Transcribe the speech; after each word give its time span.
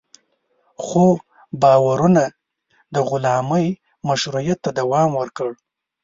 خو 0.83 1.05
باورونه 1.61 2.23
د 2.93 2.95
غلامۍ 3.09 3.67
مشروعیت 4.07 4.59
ته 4.65 4.69
دوام 4.79 5.09
ورکړ. 5.19 5.49